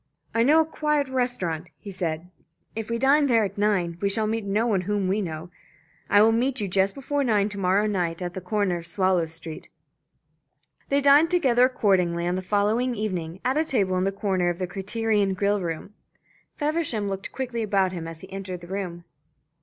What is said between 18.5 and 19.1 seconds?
the room.